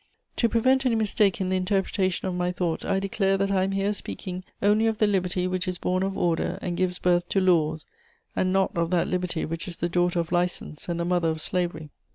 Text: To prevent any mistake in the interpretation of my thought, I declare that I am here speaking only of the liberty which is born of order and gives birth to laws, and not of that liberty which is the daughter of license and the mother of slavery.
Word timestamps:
To 0.37 0.49
prevent 0.49 0.83
any 0.83 0.95
mistake 0.95 1.39
in 1.39 1.49
the 1.49 1.55
interpretation 1.55 2.27
of 2.27 2.33
my 2.33 2.51
thought, 2.51 2.83
I 2.83 2.99
declare 2.99 3.37
that 3.37 3.51
I 3.51 3.61
am 3.63 3.71
here 3.71 3.93
speaking 3.93 4.43
only 4.59 4.87
of 4.87 4.97
the 4.97 5.05
liberty 5.05 5.45
which 5.45 5.67
is 5.67 5.77
born 5.77 6.01
of 6.01 6.17
order 6.17 6.57
and 6.59 6.75
gives 6.75 6.97
birth 6.97 7.29
to 7.29 7.39
laws, 7.39 7.85
and 8.35 8.51
not 8.51 8.75
of 8.75 8.89
that 8.89 9.07
liberty 9.07 9.45
which 9.45 9.67
is 9.67 9.75
the 9.75 9.89
daughter 9.89 10.19
of 10.19 10.31
license 10.31 10.89
and 10.89 10.99
the 10.99 11.05
mother 11.05 11.29
of 11.29 11.39
slavery. 11.39 11.91